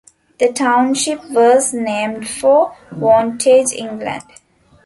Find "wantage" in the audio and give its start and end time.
2.91-3.71